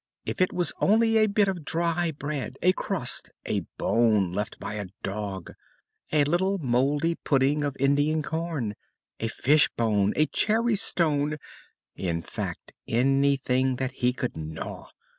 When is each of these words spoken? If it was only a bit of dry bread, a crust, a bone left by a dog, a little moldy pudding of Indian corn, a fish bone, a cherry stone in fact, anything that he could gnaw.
If 0.25 0.41
it 0.41 0.51
was 0.51 0.73
only 0.81 1.17
a 1.17 1.27
bit 1.27 1.47
of 1.47 1.63
dry 1.63 2.09
bread, 2.09 2.57
a 2.63 2.73
crust, 2.73 3.29
a 3.45 3.59
bone 3.77 4.33
left 4.33 4.57
by 4.59 4.73
a 4.73 4.87
dog, 5.03 5.51
a 6.11 6.23
little 6.23 6.57
moldy 6.57 7.13
pudding 7.13 7.63
of 7.63 7.77
Indian 7.79 8.23
corn, 8.23 8.73
a 9.19 9.27
fish 9.27 9.69
bone, 9.77 10.13
a 10.15 10.25
cherry 10.25 10.75
stone 10.75 11.37
in 11.95 12.23
fact, 12.23 12.73
anything 12.87 13.75
that 13.75 13.91
he 13.91 14.11
could 14.11 14.35
gnaw. 14.35 14.87